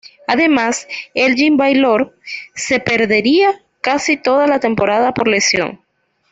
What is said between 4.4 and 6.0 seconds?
la temporada por lesión.